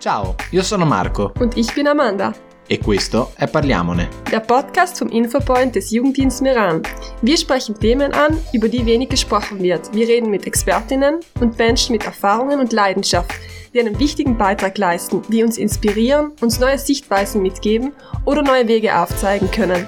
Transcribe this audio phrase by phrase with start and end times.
[0.00, 2.32] Ciao, io sono Marco Und ich bin Amanda,
[2.66, 4.08] e questo è Parliamone.
[4.30, 6.80] der Podcast vom Infopoint des Jugenddienst Meran.
[7.20, 9.92] Wir sprechen Themen an, über die wenig gesprochen wird.
[9.92, 13.30] Wir reden mit Expertinnen und Menschen mit Erfahrungen und Leidenschaft,
[13.74, 17.92] die einen wichtigen Beitrag leisten, die uns inspirieren, uns neue Sichtweisen mitgeben
[18.24, 19.86] oder neue Wege aufzeigen können.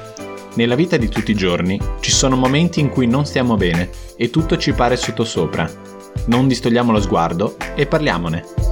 [0.56, 4.28] Nella vita di tutti i giorni ci sono momenti in cui non stiamo bene e
[4.28, 5.66] tutto ci pare sottosopra.
[6.26, 8.71] Non distogliamo lo sguardo e parliamone.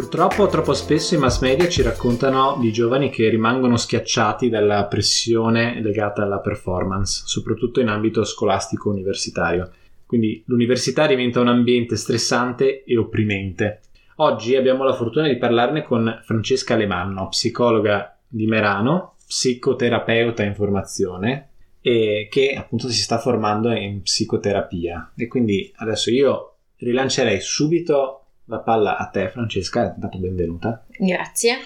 [0.00, 5.78] Purtroppo troppo spesso i mass media ci raccontano di giovani che rimangono schiacciati dalla pressione
[5.82, 9.70] legata alla performance, soprattutto in ambito scolastico universitario.
[10.06, 13.82] Quindi l'università diventa un ambiente stressante e opprimente.
[14.16, 21.50] Oggi abbiamo la fortuna di parlarne con Francesca Alemanno, psicologa di Merano, psicoterapeuta in formazione
[21.82, 25.12] e che appunto si sta formando in psicoterapia.
[25.14, 28.19] E quindi adesso io rilancerei subito
[28.50, 30.84] la palla a te, Francesca, dato benvenuta.
[30.98, 31.56] Grazie.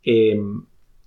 [0.00, 0.40] E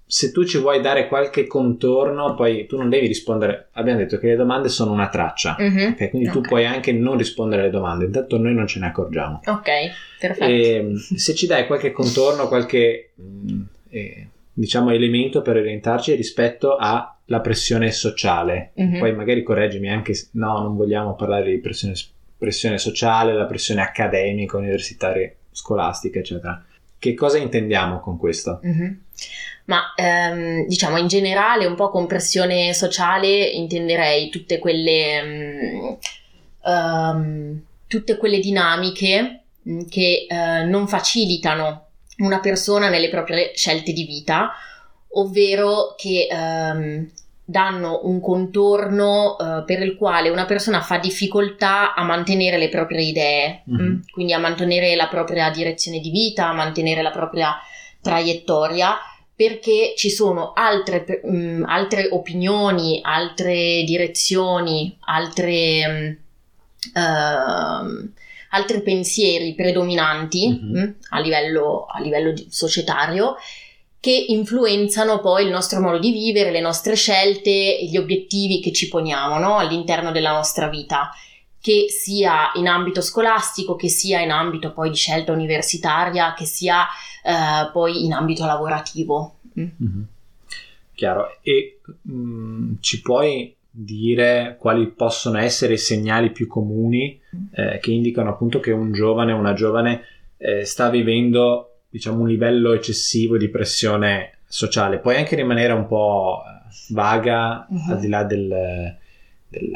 [0.09, 3.67] se tu ci vuoi dare qualche contorno, poi tu non devi rispondere.
[3.73, 5.95] Abbiamo detto che le domande sono una traccia, Mhm.
[6.00, 6.09] ok?
[6.09, 6.47] Quindi tu Ok.
[6.47, 9.42] puoi anche non rispondere alle domande, intanto noi non ce ne accorgiamo.
[9.45, 9.69] Ok,
[10.17, 10.45] perfetto.
[10.45, 17.41] E, se ci dai qualche contorno, qualche mm, eh, diciamo elemento per orientarci rispetto alla
[17.41, 19.00] pressione sociale, Mhm.
[19.00, 21.95] poi magari correggimi anche se no, non vogliamo parlare di pressione,
[22.38, 26.63] pressione sociale, la pressione accademica, universitaria, scolastica, eccetera.
[26.99, 28.59] Che cosa intendiamo con questo?
[28.63, 29.02] Mhm.
[29.66, 35.94] Ma ehm, diciamo in generale, un po' con pressione sociale, intenderei tutte quelle, mm,
[36.66, 41.85] ehm, tutte quelle dinamiche mm, che eh, non facilitano
[42.19, 44.51] una persona nelle proprie scelte di vita,
[45.09, 47.12] ovvero che ehm,
[47.50, 53.02] danno un contorno eh, per il quale una persona fa difficoltà a mantenere le proprie
[53.03, 53.81] idee, Mhm.
[53.81, 57.56] mm, quindi a mantenere la propria direzione di vita, a mantenere la propria
[58.02, 58.97] traiettoria
[59.34, 68.12] perché ci sono altre, mh, altre opinioni, altre direzioni, altre, mh, ehm,
[68.52, 70.78] altri pensieri predominanti Mhm.
[70.80, 73.36] mh, a livello, a livello societario
[74.07, 78.72] che influenzano poi il nostro modo di vivere, le nostre scelte e gli obiettivi che
[78.72, 79.57] ci poniamo no?
[79.57, 81.12] all'interno della nostra vita
[81.59, 86.85] che sia in ambito scolastico, che sia in ambito poi di scelta universitaria, che sia
[87.22, 89.40] eh, poi in ambito lavorativo.
[89.59, 89.68] Mm.
[89.75, 90.07] Mhm.
[90.95, 91.39] Chiaro.
[91.41, 97.19] E mm, ci puoi dire quali possono essere i segnali più comuni
[97.51, 100.03] eh, che indicano appunto che un giovane o una giovane
[100.38, 105.00] eh, sta vivendo diciamo un livello eccessivo di pressione sociale?
[105.00, 107.90] Puoi anche rimanere un po' eh, vaga Mhm.
[107.92, 108.96] al di là del,
[109.50, 109.72] del-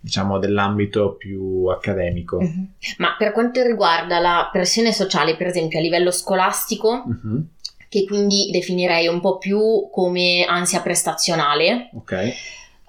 [0.00, 2.40] diciamo dell'ambito più accademico.
[2.40, 2.72] Mhm.
[2.98, 7.46] Ma per quanto riguarda la pressione sociale, per esempio a livello scolastico, Mhm.
[7.88, 12.32] che quindi definirei un po' più come ansia prestazionale, Ok.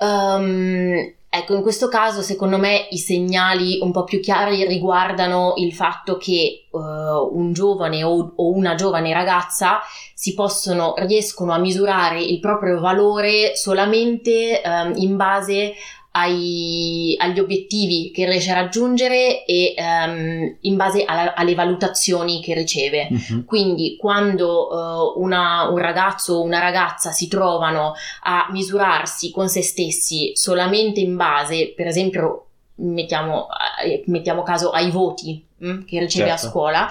[0.01, 5.73] Ehm, ecco, in questo caso, secondo me, i segnali un po' più chiari riguardano il
[5.73, 9.79] fatto che eh, un giovane o, o una giovane ragazza
[10.13, 15.73] si possono, riescono a misurare il proprio valore solamente ehm, in base
[16.11, 22.53] ai- agli obiettivi che riesce a raggiungere e ehm, in base alla- alle valutazioni che
[22.53, 23.07] riceve.
[23.09, 23.45] Mhm.
[23.45, 24.69] Quindi quando
[25.15, 27.93] eh, una- un ragazzo o una ragazza si trovano
[28.23, 32.45] a misurarsi con se stessi solamente in base, per esempio,
[32.81, 33.47] mettiamo,
[33.85, 36.45] eh, mettiamo caso ai voti mm, che riceve Certo.
[36.45, 36.87] a scuola,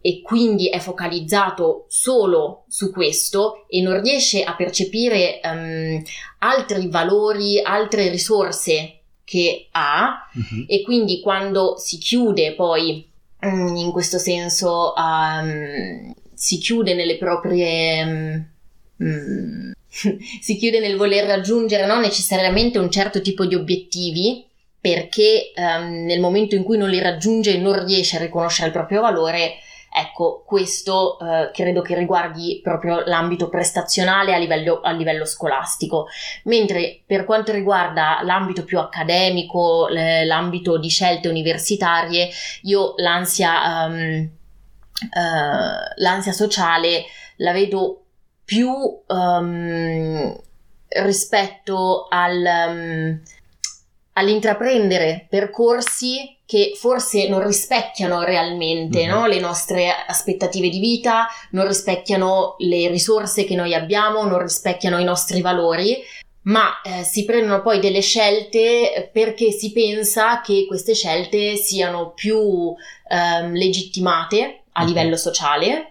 [0.00, 6.02] e quindi è focalizzato solo su questo e non riesce a percepire ehm,
[6.38, 8.94] altri valori, altre risorse
[9.24, 10.64] che ha Mhm.
[10.66, 13.06] e quindi quando si chiude poi
[13.46, 18.40] mm, in questo senso ehm, si chiude nelle proprie mm,
[19.04, 19.70] mm,
[20.40, 24.44] si chiude nel voler raggiungere non necessariamente un certo tipo di obiettivi
[24.80, 29.00] perché ehm, nel momento in cui non li raggiunge non riesce a riconoscere il proprio
[29.02, 29.56] valore
[29.92, 36.06] ecco questo eh, credo che riguardi proprio l'ambito prestazionale a livello, a livello scolastico.
[36.44, 42.28] Mentre per quanto riguarda l'ambito più accademico, l'ambito di scelte universitarie,
[42.62, 44.30] io l'ansia, ehm,
[45.12, 47.04] eh, l'ansia sociale
[47.36, 48.04] la vedo
[48.44, 48.72] più
[49.06, 50.36] ehm,
[50.88, 53.22] rispetto al, ehm,
[54.14, 59.08] all'intraprendere percorsi che forse non rispecchiano realmente Mhm.
[59.08, 64.98] no, le nostre aspettative di vita, non rispecchiano le risorse che noi abbiamo, non rispecchiano
[64.98, 65.96] i nostri valori,
[66.42, 72.74] ma eh, si prendono poi delle scelte perché si pensa che queste scelte siano più
[73.08, 75.86] ehm, legittimate a livello sociale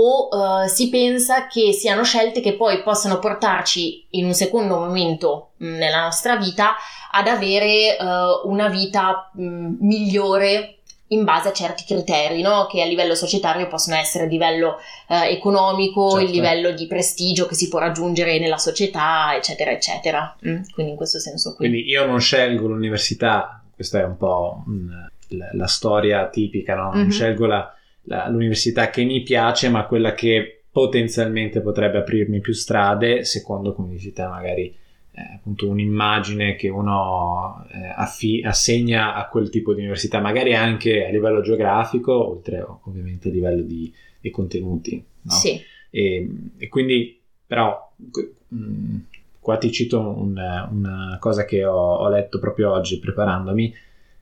[0.00, 5.50] o uh, si pensa che siano scelte che poi possano portarci in un secondo momento
[5.56, 6.76] mh, nella nostra vita
[7.10, 10.74] ad avere uh, una vita mh, migliore
[11.08, 12.66] in base a certi criteri, no?
[12.66, 14.76] che a livello societario possono essere a livello
[15.08, 16.26] eh, economico, certo.
[16.26, 20.36] il livello di prestigio che si può raggiungere nella società, eccetera, eccetera.
[20.46, 20.64] Mm?
[20.74, 21.66] Quindi in questo senso qui.
[21.66, 26.90] Quindi io non scelgo l'università, questa è un po' mh, la, la, storia tipica, no?
[26.90, 27.08] non mm-hmm.
[27.08, 27.74] scelgo la,
[28.08, 33.90] la, l'università che mi piace, ma quella che potenzialmente potrebbe aprirmi più strade, secondo come
[33.90, 34.74] dici te magari
[35.18, 41.06] eh, appunto un'immagine che uno eh, affi- assegna a quel tipo di università, magari anche
[41.06, 45.04] a livello geografico, oltre ovviamente a livello di, di contenuti.
[45.22, 45.32] No?
[45.32, 45.60] Sì.
[45.90, 48.96] E, e, quindi, però, mh, mm,
[49.40, 50.36] qua ti cito un,
[50.70, 53.74] una cosa che ho, ho, letto proprio oggi preparandomi,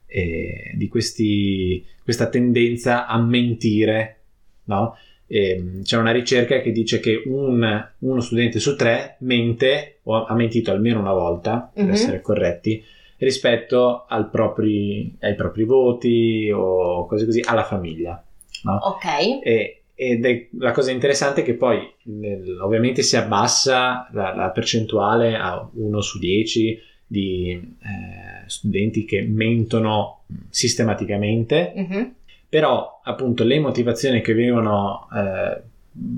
[0.06, 4.20] eh, di questi, questa tendenza a mentire,
[4.64, 4.97] no?
[5.26, 10.35] eh, c'è una ricerca che dice che un, uno studente su tre mente o ha
[10.35, 11.93] mentito almeno una volta, per mm-hmm.
[11.93, 12.82] essere corretti,
[13.19, 18.23] rispetto propri, ai propri voti o cose così, alla famiglia.
[18.62, 18.76] No?
[18.76, 19.05] Ok.
[19.43, 24.50] E, ed è la cosa interessante è che poi nel, ovviamente si abbassa la, la,
[24.50, 31.73] percentuale a 1 su 10 di eh, studenti che mentono sistematicamente.
[31.76, 32.05] Mm-hmm
[32.49, 35.61] però appunto le motivazioni che venivano eh,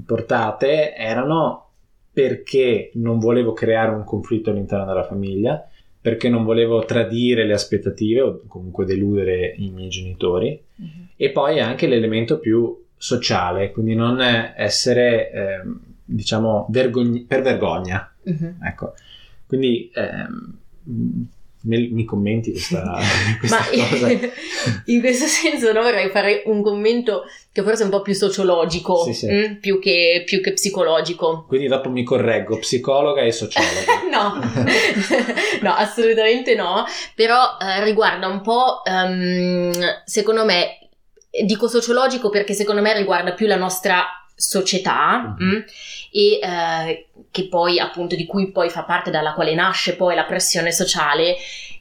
[0.05, 1.64] portate erano
[2.12, 5.69] perché non volevo creare un conflitto all'interno della famiglia,
[6.00, 11.05] perché non volevo tradire le aspettative o comunque deludere i miei genitori mm-hmm.
[11.17, 15.62] e poi anche l'elemento più sociale, quindi non essere eh,
[16.05, 18.12] diciamo vergogn- per vergogna.
[18.29, 18.62] Mm-hmm.
[18.62, 18.94] Ecco.
[19.46, 20.58] Quindi ehm,
[21.62, 22.99] mi commenti questa,
[23.38, 24.08] questa cosa?
[24.87, 29.05] in questo senso no, vorrei fare un commento che forse è un po' più sociologico
[29.05, 29.26] sì, sì.
[29.26, 31.44] Mh, mm, più, che, più, che, psicologico.
[31.49, 34.02] Quindi dopo mi correggo, psicologa e sociologa.
[34.11, 34.40] no,
[35.62, 39.73] no, assolutamente no, però eh, riguarda un po', um,
[40.05, 40.79] secondo me,
[41.44, 45.50] dico sociologico perché secondo me riguarda più la nostra società mm-hmm.
[45.50, 45.64] mh,
[46.12, 50.25] e eh, che poi appunto di cui poi fa parte dalla quale nasce poi la
[50.25, 51.37] pressione sociale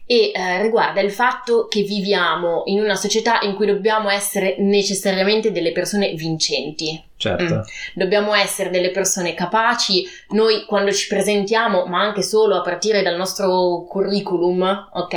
[0.07, 5.51] e eh, riguarda il fatto che viviamo in una società in cui dobbiamo essere necessariamente
[5.51, 7.06] delle persone vincenti.
[7.17, 7.55] Certo.
[7.55, 7.61] Mm.
[7.95, 13.17] Dobbiamo essere delle persone capaci, noi quando ci presentiamo, ma anche solo a partire dal
[13.17, 15.15] nostro curriculum, ok?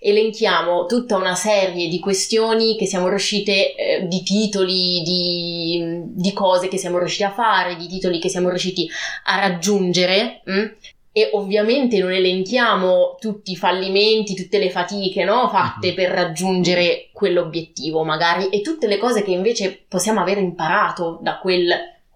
[0.00, 6.68] Elenchiamo tutta una serie di questioni che siamo riuscite, eh, di titoli, di, di, cose
[6.68, 8.86] che siamo riusciti a fare, di titoli che siamo riusciti
[9.24, 10.42] a raggiungere.
[10.50, 10.66] Mm?
[11.12, 15.48] E ovviamente non elenchiamo tutti i fallimenti, tutte le fatiche no?
[15.48, 15.96] fatte mm-hmm.
[15.96, 21.68] per raggiungere quell'obiettivo magari e tutte le cose che invece possiamo aver imparato da quel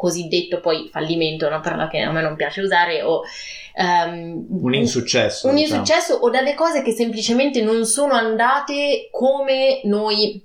[0.05, 3.23] cosiddetto poi fallimento, una parola che a me non piace usare, o
[3.77, 5.49] um, un insuccesso.
[5.49, 5.81] Un diciamo.
[5.81, 10.43] insuccesso o dalle cose che semplicemente non sono andate come noi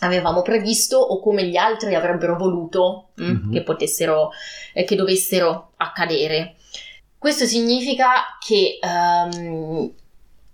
[0.00, 3.52] avevamo previsto o come gli altri avrebbero voluto mm-hmm.
[3.52, 4.30] che potessero,
[4.74, 6.56] eh, che dovessero accadere.
[7.18, 9.92] Questo significa che um,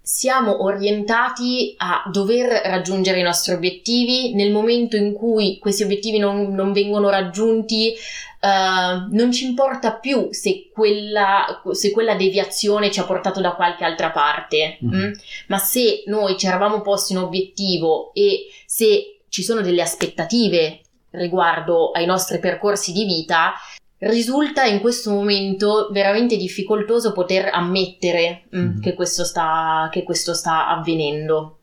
[0.01, 6.55] siamo orientati a dover raggiungere i nostri obiettivi nel momento in cui questi obiettivi non,
[6.55, 7.95] non vengono raggiunti.
[8.41, 13.85] Uh, non ci importa più se quella, se quella, deviazione ci ha portato da qualche
[13.85, 14.95] altra parte, mm.
[14.95, 15.13] Mm?
[15.47, 20.81] ma se noi ci eravamo posti un obiettivo e se ci sono delle aspettative
[21.13, 23.55] riguardo ai nostri percorsi di vita,
[24.05, 28.81] risulta in questo momento veramente difficoltoso poter ammettere mm.
[28.81, 31.59] che, questo sta, che questo sta avvenendo.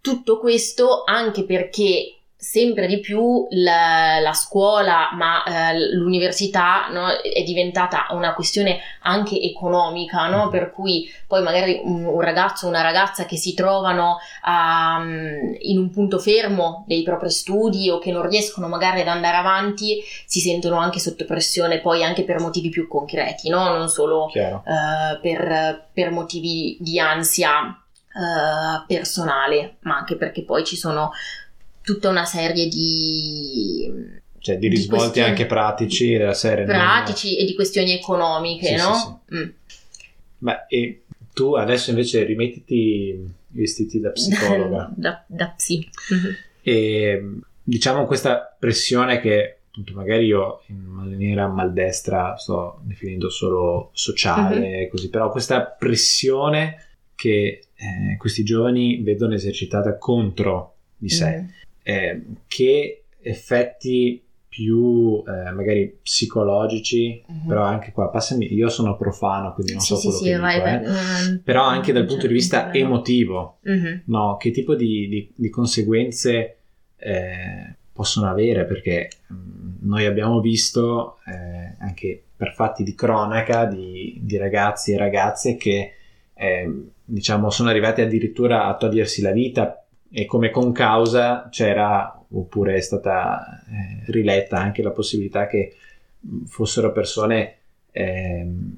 [0.00, 7.42] Tutto questo anche perché sempre di più la, la scuola, ma eh, l'università no, è
[7.42, 10.42] diventata una questione anche economica, no?
[10.42, 10.50] Mm-hmm.
[10.50, 15.78] per cui poi magari un, un ragazzo o una ragazza che si trovano um, in
[15.78, 20.40] un punto fermo dei propri studi o che non riescono magari ad andare avanti, si
[20.40, 23.74] sentono anche sotto pressione poi anche per motivi più concreti, no?
[23.74, 27.78] non solo uh, per, per motivi di ansia.
[28.14, 31.10] Uh, personale, ma anche perché poi ci sono
[31.84, 33.92] tutta una serie di
[34.38, 37.42] cioè di risvolti di anche pratici della serie pratici non...
[37.42, 38.94] e di questioni economiche sì, no?
[38.94, 39.36] Sì, sì.
[39.36, 39.48] Mm.
[40.38, 45.88] Beh, e tu adesso invece rimettiti vestiti da psicologa da, da psi
[46.62, 54.84] e diciamo questa pressione che appunto magari io in maniera maldestra sto definendo solo sociale,
[54.84, 54.88] uh-huh.
[54.88, 56.76] così, però questa pressione
[57.16, 61.50] che eh, questi giovani vedono esercitata contro di sé, uh-huh.
[61.84, 67.46] Eh, che effetti più eh, magari psicologici, uh-huh.
[67.48, 70.36] però anche qua, passami, io sono profano, quindi non so sì, quello sì, che sì,
[70.36, 70.78] dico, vai, eh.
[70.80, 72.78] vai, però anche dal punto di vista certo.
[72.78, 74.02] emotivo, Mhm.
[74.06, 74.36] no?
[74.36, 76.56] che tipo di, di- di conseguenze
[76.96, 79.34] eh, possono avere, perché mh,
[79.88, 85.94] noi abbiamo visto eh, anche per fatti di cronaca di, di ragazzi e ragazze che
[86.32, 89.83] eh, diciamo sono arrivati addirittura a togliersi la vita
[90.16, 95.74] e come concausa c'era oppure è stata eh, riletta anche la possibilità che
[96.46, 97.54] fossero persone
[97.90, 98.76] ehm,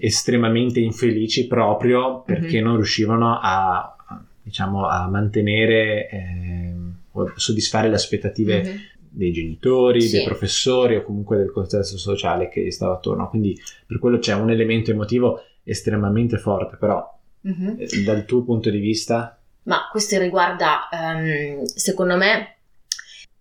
[0.00, 3.96] estremamente infelici proprio perché non riuscivano a,
[4.42, 8.78] diciamo, a mantenere ehm, o soddisfare le aspettative Mhm.
[9.10, 10.16] dei genitori, Sì.
[10.16, 13.28] dei professori o comunque del contesto sociale che gli stava attorno.
[13.28, 17.76] Quindi per quello c'è un elemento emotivo estremamente forte, però Mhm.
[17.78, 19.38] eh, dal tuo punto di vista...
[19.64, 22.56] Ma questo riguarda, ehm, secondo me,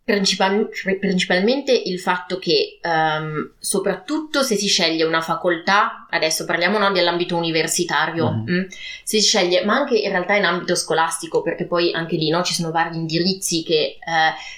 [0.06, 0.68] principal-
[1.00, 7.38] principalmente il fatto che, ehm, soprattutto se si sceglie una facoltà, adesso parliamo no, dell'ambito
[7.38, 8.52] universitario, Mhm.
[8.52, 8.64] mm,
[9.04, 12.44] se si sceglie, ma anche in realtà in ambito scolastico, perché poi anche lì no,
[12.44, 13.98] ci sono vari indirizzi che eh,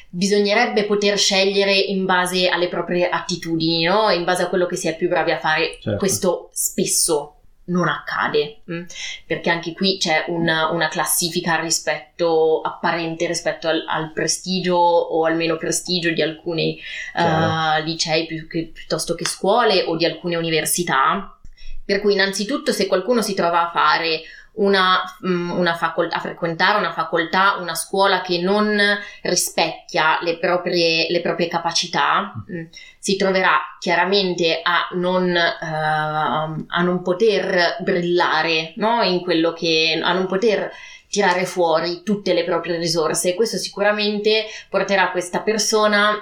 [0.10, 4.10] bisognerebbe poter scegliere in base alle proprie attitudini, no?
[4.10, 5.78] in base a quello che si è più bravi a fare.
[5.80, 5.98] Certo.
[5.98, 7.35] Questo spesso
[7.66, 8.62] non accade.
[8.72, 8.84] mm
[9.26, 15.36] perché anche qui c'è una, una classifica rispetto apparente rispetto al, al prestigio o al
[15.36, 16.80] meno prestigio di alcuni
[17.16, 21.38] eh, licei più che- piuttosto che scuole o di alcune università.
[21.84, 24.22] Per cui innanzitutto se qualcuno si trova a fare
[24.56, 28.80] una, mm, una facoltà, a frequentare una facoltà, una scuola che non
[29.22, 32.66] rispecchia le proprie, le proprie capacità, mm,
[33.00, 39.02] si troverà chiaramente a non, ehm, a non poter brillare no?
[39.04, 40.72] in quello che, a non poter
[41.10, 46.14] tirare fuori tutte le proprie risorse e questo sicuramente porterà questa persona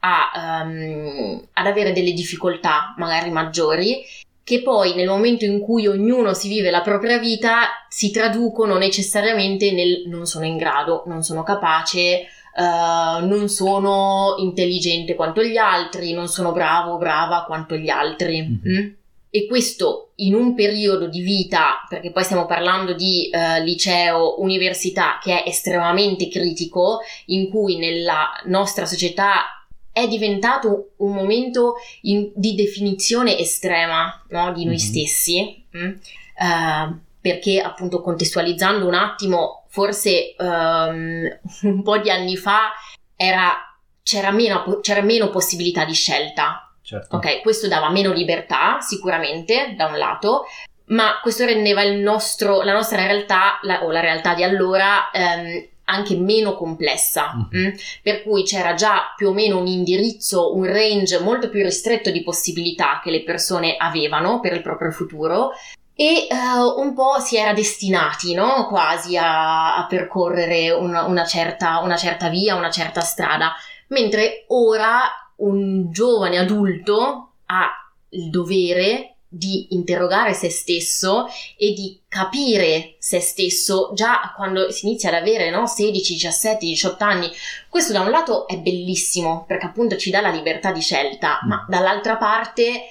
[0.00, 4.04] a, ehm, ad avere delle difficoltà magari maggiori
[4.44, 9.70] che poi nel momento in cui ognuno si vive la propria vita si traducono necessariamente
[9.72, 16.12] nel non sono in grado, non sono capace, eh, non sono intelligente quanto gli altri,
[16.12, 18.42] non sono bravo o brava quanto gli altri.
[18.42, 18.60] Mhm.
[18.64, 18.88] mm?
[19.34, 25.18] E questo in un periodo di vita, perché poi stiamo parlando di eh, liceo, università,
[25.22, 29.61] che è estremamente critico, in cui nella nostra società
[29.92, 34.80] è diventato un momento in- di definizione estrema no, di noi Mhm.
[34.80, 35.90] stessi, mm?
[36.38, 42.72] Eh, perché appunto contestualizzando un attimo, forse ehm, un po' di anni fa
[43.16, 43.54] era-
[44.02, 46.66] c'era, meno, c'era meno possibilità di scelta.
[46.82, 47.16] Certo.
[47.16, 50.46] Ok, questo dava meno libertà sicuramente da un lato,
[50.86, 55.68] ma questo rendeva il nostro- la nostra realtà, la- o la realtà di allora, ehm,
[55.84, 57.32] anche meno complessa.
[57.34, 57.60] Mhm.
[57.60, 57.68] mm?
[58.02, 62.22] Per cui c'era già più o meno un indirizzo, un range molto più ristretto di
[62.22, 65.50] possibilità che le persone avevano per il proprio futuro.
[65.94, 66.36] E eh,
[66.76, 68.66] un po' si era destinati, no?
[68.66, 73.52] Quasi a, a percorrere una, una certa, una certa via, una certa strada.
[73.88, 75.00] Mentre ora
[75.36, 77.70] un giovane adulto ha
[78.10, 85.08] il dovere di interrogare se stesso e di capire se stesso già quando si inizia
[85.08, 87.30] ad avere no, 16, 17, 18 anni.
[87.70, 91.48] Questo da un lato è bellissimo perché appunto ci dà la libertà di scelta, Mm.
[91.48, 92.82] ma dall'altra parte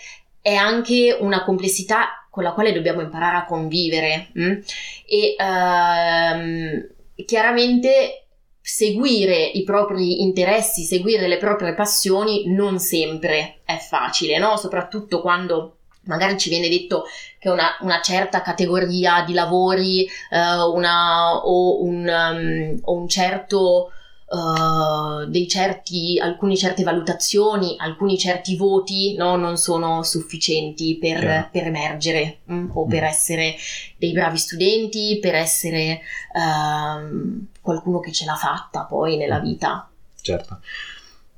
[0.41, 4.29] è anche una complessità con la quale dobbiamo imparare a convivere.
[4.37, 4.59] mm?
[5.05, 6.87] E ehm,
[7.25, 8.25] chiaramente
[8.61, 14.55] seguire i propri interessi, seguire le proprie passioni non sempre è facile, no?
[14.57, 17.03] Soprattutto quando magari ci viene detto
[17.39, 23.91] che una, una certa categoria di lavori eh, una, o, un, um, o un certo
[24.31, 31.49] eh, dei certi, alcune certe valutazioni, alcuni certi voti no, non sono sufficienti per, Chiaro.
[31.51, 33.05] per emergere mm, o per Mm.
[33.05, 33.55] essere
[33.97, 35.99] dei bravi studenti, per essere
[36.33, 39.89] ehm, qualcuno che ce l'ha fatta poi nella vita.
[40.21, 40.59] Certo.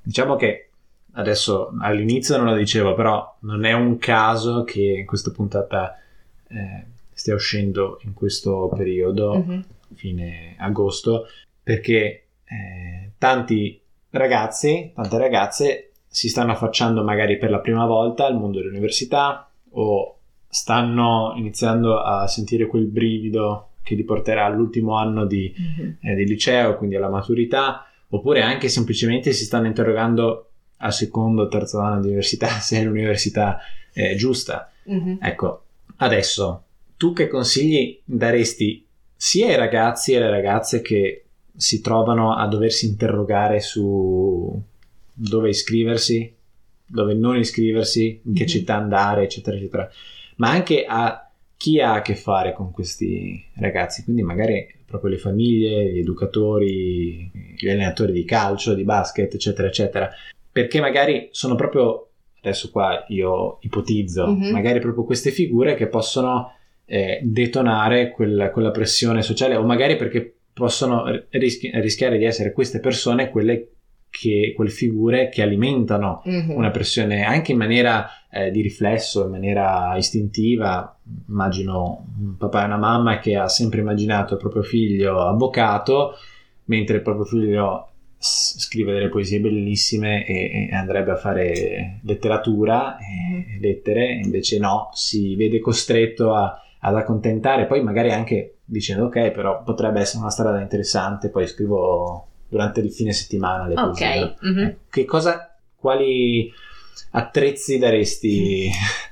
[0.04, 0.70] Diciamo che
[1.14, 5.98] adesso all'inizio non lo dicevo, però non è un caso che questa puntata
[6.50, 9.64] eh, stia uscendo in questo periodo, Mhm.
[9.96, 11.28] fine agosto,
[11.62, 13.80] perché eh, tanti
[14.12, 20.18] ragazzi, tante ragazze si stanno affacciando magari per la prima volta al mondo dell'università o
[20.48, 25.98] stanno iniziando a sentire quel brivido che li porterà all'ultimo anno di Mhm.
[26.02, 30.52] eh, di liceo, quindi alla maturità, oppure anche semplicemente si stanno interrogando
[30.84, 33.60] al secondo o terzo anno di università se è l'università
[33.94, 34.72] eh, giusta.
[34.86, 35.20] Mhm.
[35.22, 35.64] Ecco,
[35.98, 36.64] adesso
[36.98, 38.86] tu che consigli daresti
[39.16, 41.26] sia ai ragazzi e alle ragazze che
[41.56, 44.62] si trovano a doversi interrogare su
[45.14, 46.34] dove iscriversi,
[46.86, 48.48] dove non iscriversi, in che Mhm.
[48.50, 49.90] città andare, eccetera, eccetera,
[50.38, 55.18] ma anche a chi ha a che fare con questi ragazzi, quindi magari proprio le
[55.18, 60.10] famiglie, gli educatori, gli allenatori di calcio, di basket, eccetera, eccetera,
[60.54, 64.52] perché magari sono proprio, adesso qua io ipotizzo, Mhm.
[64.52, 66.54] magari proprio queste figure che possono
[66.86, 72.80] eh, detonare quel- quella pressione sociale o magari perché possono rischi- rischiare di essere queste
[72.82, 73.70] persone quelle
[74.10, 76.52] che, quelle figure che alimentano Mhm.
[76.52, 81.00] una pressione anche in maniera eh, di riflesso, in maniera istintiva.
[81.30, 86.16] Immagino un papà e una mamma che ha sempre immaginato il proprio figlio avvocato,
[86.66, 87.88] mentre il proprio figlio
[88.24, 94.90] scrive delle poesie bellissime e, e andrebbe a fare letteratura, e lettere, e invece no,
[94.94, 100.30] si vede costretto a- ad accontentare, poi magari anche dicendo ok, però potrebbe essere una
[100.32, 104.22] strada interessante, poi scrivo durante il fine settimana le poesie.
[104.24, 104.36] Ok.
[104.42, 104.60] mhm.
[104.60, 106.52] Eh, Che cosa, quali
[107.12, 108.70] attrezzi daresti?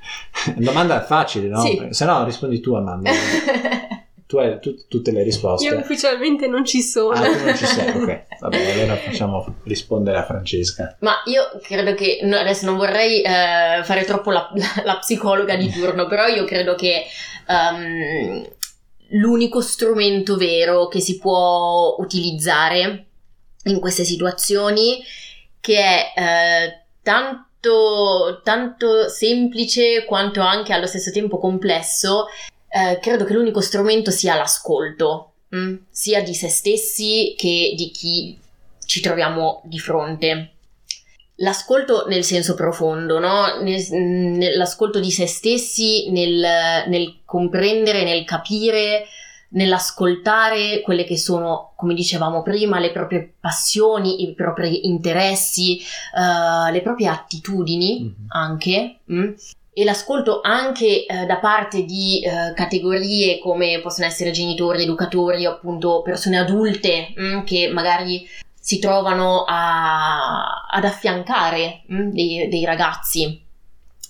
[0.56, 1.60] Domanda facile, no?
[1.60, 1.88] Sì.
[1.90, 3.10] Se no rispondi tu Amanda.
[4.32, 5.68] tu hai tu- tutte le risposte.
[5.68, 7.10] Io ufficialmente non ci sono.
[7.20, 8.24] Ah, tu non ci sei, ok.
[8.40, 10.96] Vabbè, allora facciamo rispondere a Francesca.
[11.02, 15.58] Ma io credo che no, adesso non vorrei eh, fare troppo la, la- la psicologa
[15.58, 17.04] di turno, però io credo che
[17.46, 18.48] ehm,
[19.10, 23.08] l'unico strumento vero che si può utilizzare
[23.66, 25.04] in queste situazioni,
[25.60, 32.28] che è eh, tanto, tanto semplice quanto anche allo stesso tempo complesso,
[32.74, 35.76] eh, credo che l'unico strumento sia l'ascolto, mm?
[35.90, 38.38] sia di se stessi che di chi
[38.86, 40.52] ci troviamo di fronte.
[41.36, 43.62] L'ascolto nel senso profondo, no?
[43.62, 49.08] Nel- nell'ascolto di se stessi, nel, nel comprendere, nel capire,
[49.50, 56.82] nell'ascoltare quelle che sono, come dicevamo prima, le proprie passioni, i propri interessi, eh, le
[56.82, 58.26] proprie attitudini Mhm.
[58.30, 59.00] anche.
[59.12, 59.32] mm?
[59.74, 66.02] E l'ascolto anche eh, da parte di eh, categorie come possono essere genitori, educatori, appunto
[66.02, 68.28] persone adulte mm, che magari
[68.60, 73.42] si trovano a- ad affiancare mm, dei, dei ragazzi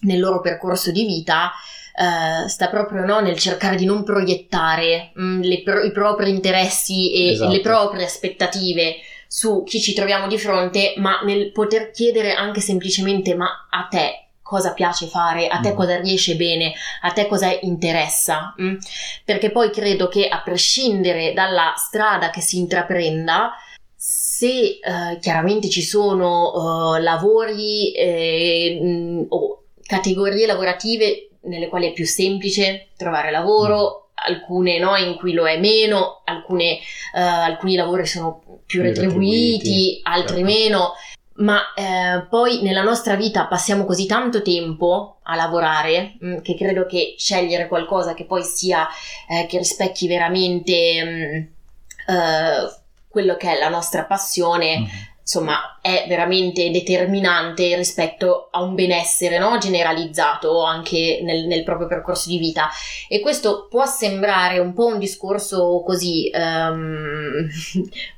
[0.01, 1.51] nel loro percorso di vita,
[1.95, 7.13] eh, sta proprio no, nel cercare di non proiettare mm, le pro- i propri interessi
[7.13, 7.51] e Esatto.
[7.51, 8.95] le proprie aspettative
[9.27, 14.20] su chi ci troviamo di fronte, ma nel poter chiedere anche semplicemente ma a te
[14.51, 15.75] cosa piace fare, a te Mm.
[15.75, 18.75] cosa riesce bene, a te cosa interessa, mm?
[19.23, 23.53] perché poi credo che a prescindere dalla strada che si intraprenda,
[23.95, 31.93] se eh, chiaramente ci sono eh, lavori eh, mh, o categorie lavorative nelle quali è
[31.93, 36.73] più semplice trovare lavoro, alcune no, in cui lo è meno, alcune,
[37.15, 40.51] eh, alcuni lavori sono più Più retribuiti, retribuiti, altri certo.
[40.51, 40.91] meno,
[41.35, 46.85] ma eh, poi nella nostra vita passiamo così tanto tempo a lavorare mh, che credo
[46.85, 48.87] che scegliere qualcosa che poi sia,
[49.29, 54.87] eh, che rispecchi veramente mh, eh, quello che è la nostra passione, Mhm.
[55.21, 59.57] insomma, è veramente determinante rispetto a un benessere no?
[59.57, 62.69] generalizzato anche nel, nel proprio percorso di vita.
[63.07, 67.47] E questo può sembrare un po' un discorso così, ehm,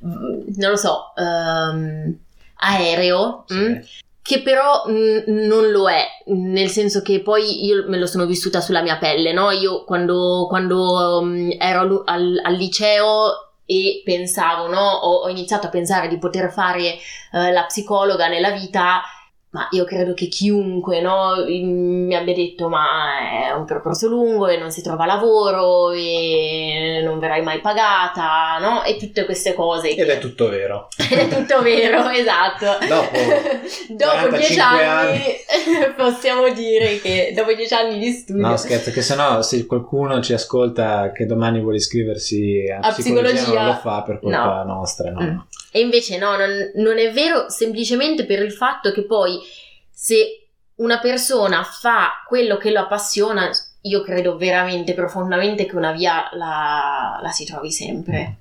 [0.00, 2.18] non lo so, ehm,
[2.64, 3.44] aereo.
[3.46, 3.54] Sì.
[3.54, 3.74] mm?
[4.24, 8.62] che però mh, non lo è, nel senso che poi io me lo sono vissuta
[8.62, 9.50] sulla mia pelle, no?
[9.50, 14.80] Io quando, quando mh, ero al, al- al liceo e pensavo, no?
[14.80, 16.94] Ho, ho iniziato a pensare di poter fare
[17.32, 19.02] eh, la psicologa nella vita,
[19.54, 21.44] ma io credo che chiunque, no?
[21.46, 27.20] mi abbia detto ma è un percorso lungo e non si trova lavoro e non
[27.20, 28.82] verrai mai pagata, no?
[28.82, 29.94] E tutte queste cose.
[29.94, 30.88] Ed è tutto vero.
[30.98, 32.84] Ed è tutto vero, esatto.
[32.84, 33.12] Dopo
[33.94, 35.20] Dopo 45 dieci anni,
[35.96, 40.20] possiamo dire che dopo dieci anni di studio No, scherzo, che se no, se qualcuno
[40.20, 44.64] ci ascolta che domani vuole iscriversi a, A psicologia, psicologia, non lo fa per colpa
[44.64, 45.22] nostra, no.
[45.22, 45.38] Mm.
[45.76, 49.40] E invece no, non, non è vero semplicemente per il fatto che poi
[49.94, 53.48] se una persona fa quello che lo appassiona,
[53.82, 58.36] io credo veramente profondamente che una via la, la si trovi sempre.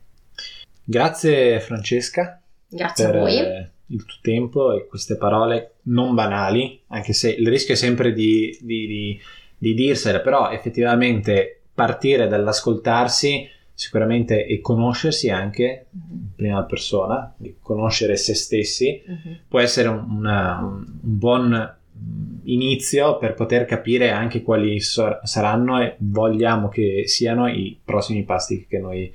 [0.83, 3.37] Grazie Francesca Grazie per a voi.
[3.37, 8.13] eh, il tuo tempo e queste parole non banali, anche se il rischio è sempre
[8.13, 9.21] di, di, di,
[9.57, 13.47] di dirsele, però effettivamente partire dall'ascoltarsi
[13.84, 19.38] sicuramente e conoscersi anche in prima persona, conoscere se stessi, Mhm.
[19.50, 21.50] può essere un, una- un buon
[21.96, 28.24] mm, inizio per poter capire anche quali so- saranno e vogliamo che siano i prossimi
[28.24, 29.13] passi che noi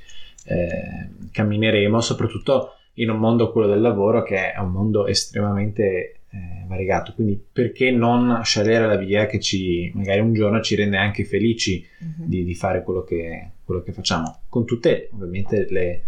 [0.51, 6.65] eh, cammineremo, soprattutto in un mondo, quello del lavoro, che è un mondo estremamente eh,
[6.67, 7.13] variegato.
[7.15, 11.85] Quindi perché non scegliere la via che ci, magari un giorno ci rende anche felici
[12.01, 12.25] Mhm.
[12.27, 16.03] di, di fare quello che, quello che facciamo, con tutte ovviamente le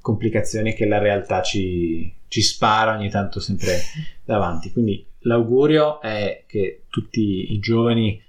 [0.00, 3.78] complicazioni che la realtà ci, ci spara ogni tanto sempre
[4.24, 4.72] davanti.
[4.72, 8.20] Quindi l'augurio è che tutti i giovani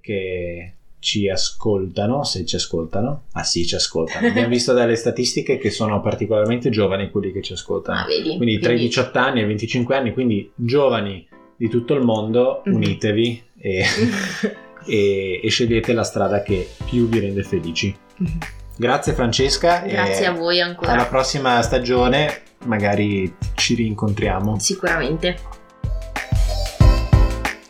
[0.00, 0.73] che
[1.04, 4.26] ci ascoltano, se ci ascoltano, ah sì, ci ascoltano.
[4.26, 7.98] Abbiamo visto dalle statistiche che sono particolarmente giovani quelli che ci ascoltano.
[8.00, 8.36] Ah, vedi?
[8.38, 12.62] Quindi tra i 18 anni e i 25 anni, quindi giovani di tutto il mondo,
[12.64, 12.74] Mhm.
[12.74, 13.84] unitevi e,
[14.86, 17.94] e- e scegliete la strada che più vi rende felici.
[18.76, 19.80] Grazie Francesca.
[19.86, 20.92] Grazie e a voi ancora.
[20.92, 24.58] Alla prossima stagione magari ci rincontriamo.
[24.58, 25.36] Sicuramente.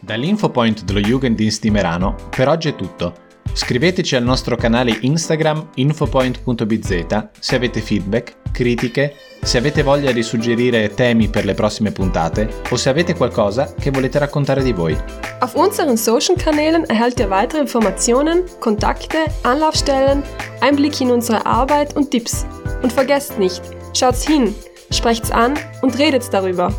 [0.01, 3.23] Dall'infopoint dello Jugenddienst di Merano per oggi è tutto.
[3.55, 10.93] Scriveteci al nostro canale Instagram infopoint.bz se avete feedback, critiche, se avete voglia di suggerire
[10.93, 14.99] temi per le prossime puntate o se avete qualcosa che volete raccontare di voi.
[15.39, 20.25] Auf unseren Social-Kanälen erhaltet ihr weitere Informationen, Kontakte, Anlaufstellen,
[20.59, 22.45] Einblicke in unsere Arbeit und Tipps.
[22.83, 23.63] Und vergesst nicht,
[23.93, 24.53] schaut's hin,
[24.91, 26.75] sprecht's an und redet's darüber.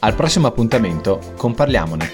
[0.00, 2.10] Al prossimo appuntamento con Parliamone.